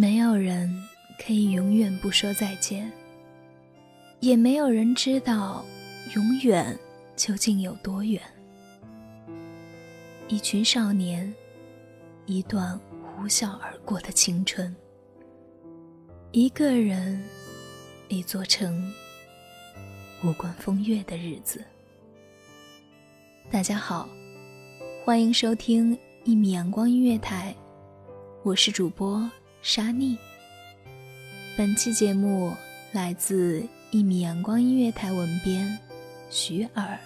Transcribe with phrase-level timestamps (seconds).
[0.00, 0.72] 没有人
[1.18, 2.88] 可以永远不说再见，
[4.20, 5.64] 也没有人知道
[6.14, 6.78] 永远
[7.16, 8.22] 究竟有多远。
[10.28, 11.34] 一群少年，
[12.26, 14.72] 一段呼啸而过的青春，
[16.30, 17.20] 一个人，
[18.06, 18.94] 一座城，
[20.22, 21.60] 无关风月的日子。
[23.50, 24.08] 大家好，
[25.04, 27.52] 欢迎收听一米阳光音乐台，
[28.44, 29.28] 我是主播。
[29.62, 30.16] 沙莉。
[31.56, 32.54] 本期节目
[32.92, 35.78] 来自一米阳光音乐台文编
[36.30, 36.98] 徐尔。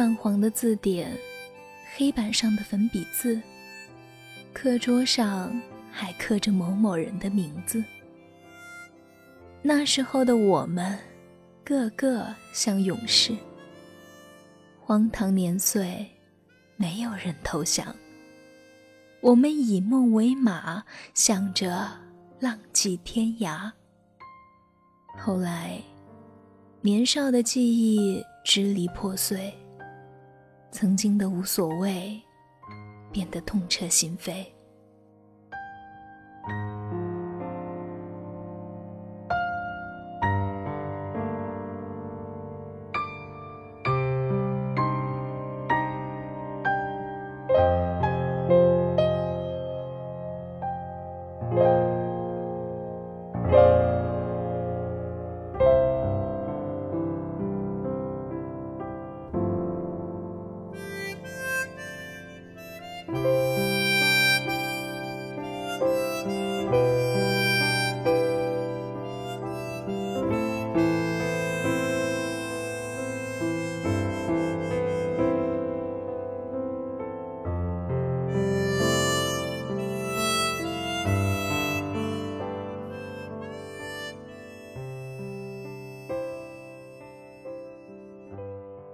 [0.00, 1.14] 泛黄的字典，
[1.94, 3.38] 黑板上的粉笔字，
[4.50, 5.60] 课桌上
[5.92, 7.84] 还刻着某某人的名字。
[9.60, 10.98] 那时候的我们，
[11.62, 13.36] 个个像勇士。
[14.80, 16.06] 荒唐年岁，
[16.76, 17.94] 没有人投降。
[19.20, 21.86] 我们以梦为马，想着
[22.38, 23.70] 浪迹天涯。
[25.18, 25.78] 后来，
[26.80, 29.52] 年少的记忆支离破碎。
[30.72, 32.20] 曾经的无所谓，
[33.12, 34.46] 变得痛彻心扉。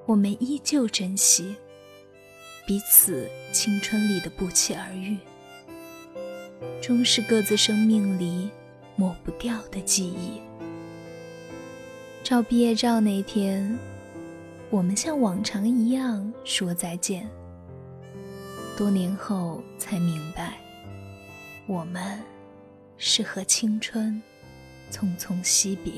[0.06, 1.56] 我们依旧珍惜
[2.64, 5.18] 彼此青春里的不期而遇，
[6.80, 8.48] 终是各自生命里
[8.94, 10.40] 抹不掉的记忆。
[12.22, 13.76] 照毕业照那天，
[14.70, 17.28] 我们像往常一样说再见。
[18.76, 20.60] 多年后才明白，
[21.66, 22.20] 我们
[22.96, 24.22] 是和青春
[24.88, 25.92] 匆匆惜别。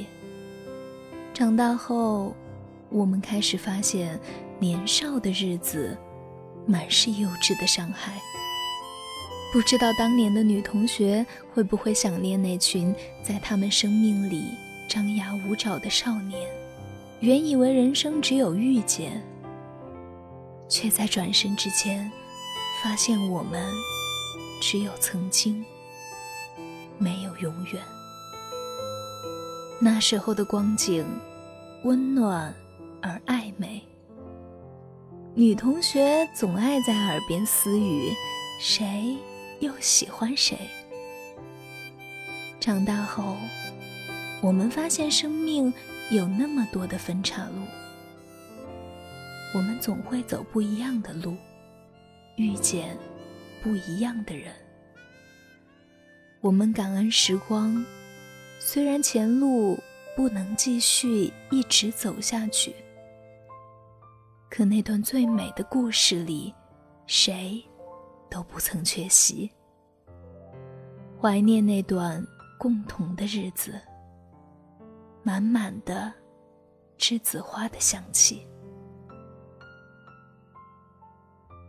[1.35, 2.35] 长大后。
[2.91, 4.19] 我们开始发现，
[4.59, 5.97] 年少的日子
[6.67, 8.19] 满是幼稚的伤害。
[9.53, 11.25] 不知道当年的女同学
[11.55, 14.43] 会不会想念那群在他们生命里
[14.89, 16.49] 张牙舞爪的少年？
[17.21, 19.23] 原以为人生只有遇见，
[20.69, 22.11] 却在转身之间，
[22.83, 23.61] 发现我们
[24.61, 25.65] 只有曾经，
[26.97, 27.83] 没有永远。
[29.81, 31.05] 那时候的光景，
[31.85, 32.55] 温暖。
[33.09, 33.81] 而暧昧，
[35.35, 38.13] 女同学总爱在耳边私语，
[38.61, 39.17] 谁
[39.61, 40.59] 又喜欢谁。
[42.61, 43.39] 长大后，
[44.43, 45.73] 我们发现生命
[46.11, 47.63] 有那么多的分岔路，
[49.55, 51.35] 我们总会走不一样的路，
[52.37, 52.95] 遇见
[53.63, 54.53] 不一样的人。
[56.43, 57.83] 我们感恩时光，
[58.59, 59.79] 虽然前路
[60.15, 62.75] 不能继续一直走下去。
[64.51, 66.55] 可那段最美的故事里，
[67.07, 67.63] 谁
[68.31, 69.51] 都不曾缺席。
[71.21, 72.25] 怀念那段
[72.59, 73.81] 共同的日子，
[75.23, 76.13] 满满的
[76.97, 78.47] 栀子花的香气。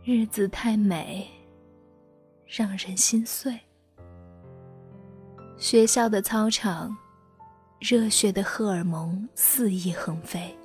[0.02, 1.28] 日子太美，
[2.46, 3.58] 让人心碎。
[5.58, 6.96] 学校的操场，
[7.78, 10.56] 热血的荷尔蒙肆意横飞。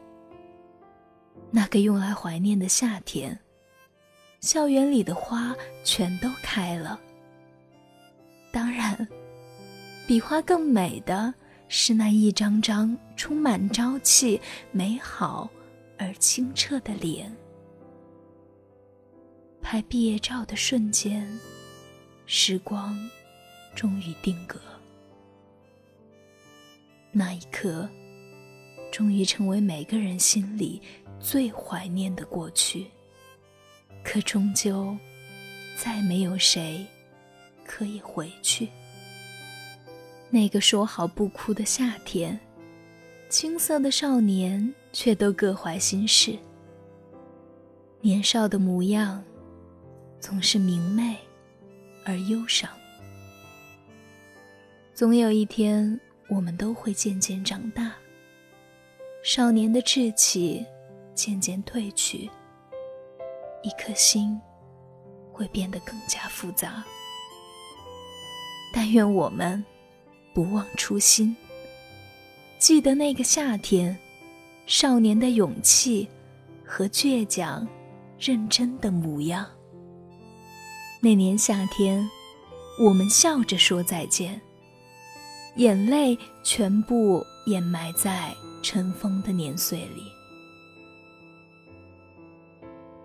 [1.55, 3.39] 那个用来怀念的夏天，
[4.41, 5.55] 校园里的花
[5.85, 6.99] 全都开了。
[8.51, 9.07] 当然，
[10.05, 11.33] 比花更美的
[11.69, 14.41] 是那一张张充满朝气、
[14.73, 15.49] 美好
[15.97, 17.33] 而清澈的脸。
[19.61, 21.25] 拍毕业照的瞬间，
[22.25, 22.99] 时光
[23.73, 24.59] 终于定格。
[27.13, 27.89] 那一刻，
[28.91, 30.81] 终于成为每个人心里。
[31.25, 32.85] 最怀念的过去，
[34.03, 34.95] 可终究
[35.75, 36.85] 再没有谁
[37.65, 38.69] 可以回去。
[40.29, 42.39] 那个说好不哭的夏天，
[43.27, 46.37] 青涩的少年却都各怀心事。
[48.01, 49.23] 年少的模样，
[50.19, 51.17] 总是明媚
[52.05, 52.69] 而忧伤。
[54.93, 55.99] 总有一天，
[56.29, 57.95] 我们都会渐渐长大，
[59.23, 60.63] 少年的稚气。
[61.15, 62.29] 渐渐褪去，
[63.63, 64.39] 一颗心
[65.31, 66.83] 会变得更加复杂。
[68.73, 69.63] 但愿我们
[70.33, 71.35] 不忘初心，
[72.59, 73.97] 记得那个夏天，
[74.65, 76.07] 少年的勇气
[76.65, 77.65] 和倔强、
[78.19, 79.45] 认真的模样。
[81.01, 82.05] 那年夏天，
[82.83, 84.41] 我们笑着说再见，
[85.55, 90.14] 眼泪全部掩埋在尘封的年岁里。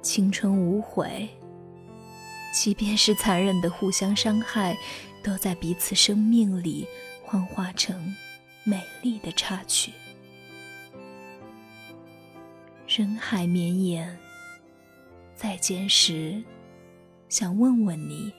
[0.03, 1.29] 青春无悔，
[2.55, 4.77] 即便是残忍的互相伤害，
[5.23, 6.87] 都在彼此生命里
[7.23, 8.15] 幻化成
[8.65, 9.93] 美丽的插曲。
[12.89, 14.19] 人海绵延，
[15.37, 16.43] 再见时，
[17.29, 18.33] 想问问你，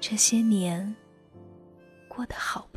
[0.00, 0.94] 这些年
[2.08, 2.67] 过得好？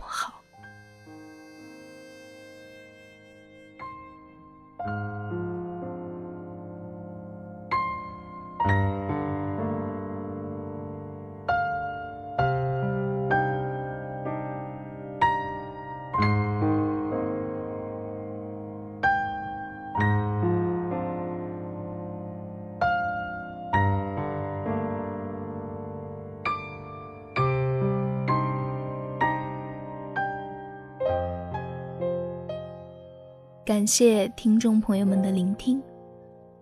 [33.63, 35.79] 感谢听众朋友们的聆听，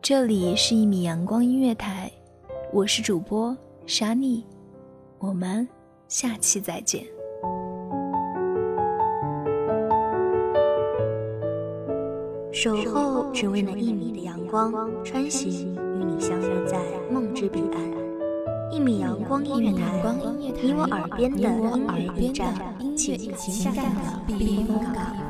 [0.02, 2.12] 这里是一米阳光音乐台，
[2.74, 4.46] 我是主播沙妮，
[5.18, 5.66] 我们
[6.10, 7.06] 下期再见。
[12.52, 16.78] 守候只为那一米的阳光，穿行与你相约在
[17.10, 18.74] 梦之彼岸。
[18.74, 20.04] 一米阳光音乐台，
[20.62, 22.54] 你我耳边的音乐驿站，
[22.98, 25.29] 情感的避风港。